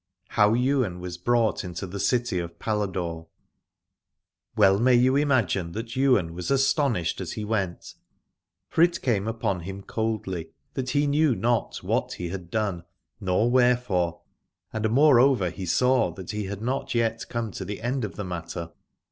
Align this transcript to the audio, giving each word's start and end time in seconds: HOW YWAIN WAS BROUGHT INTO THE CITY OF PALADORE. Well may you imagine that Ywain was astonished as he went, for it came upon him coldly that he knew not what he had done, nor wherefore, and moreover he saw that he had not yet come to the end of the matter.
HOW 0.29 0.55
YWAIN 0.55 0.99
WAS 0.99 1.19
BROUGHT 1.19 1.63
INTO 1.63 1.85
THE 1.85 1.99
CITY 1.99 2.39
OF 2.39 2.57
PALADORE. 2.57 3.27
Well 4.57 4.79
may 4.79 4.95
you 4.95 5.15
imagine 5.15 5.73
that 5.73 5.95
Ywain 5.95 6.33
was 6.33 6.49
astonished 6.49 7.21
as 7.21 7.33
he 7.33 7.45
went, 7.45 7.93
for 8.67 8.81
it 8.81 9.03
came 9.03 9.27
upon 9.27 9.59
him 9.59 9.83
coldly 9.83 10.53
that 10.73 10.89
he 10.89 11.05
knew 11.05 11.35
not 11.35 11.83
what 11.83 12.13
he 12.13 12.29
had 12.29 12.49
done, 12.49 12.83
nor 13.19 13.51
wherefore, 13.51 14.21
and 14.73 14.89
moreover 14.89 15.51
he 15.51 15.67
saw 15.67 16.09
that 16.15 16.31
he 16.31 16.45
had 16.45 16.63
not 16.63 16.95
yet 16.95 17.29
come 17.29 17.51
to 17.51 17.63
the 17.63 17.79
end 17.83 18.03
of 18.03 18.15
the 18.15 18.25
matter. 18.25 18.71